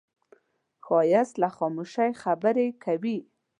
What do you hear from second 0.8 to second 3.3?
ښایست له خاموشۍ خبرې کوي